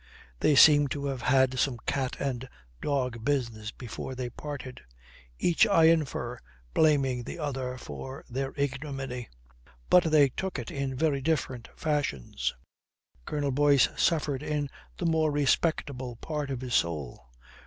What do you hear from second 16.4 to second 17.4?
of his soul.